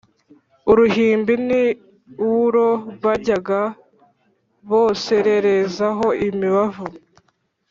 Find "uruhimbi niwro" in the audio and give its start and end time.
0.71-2.65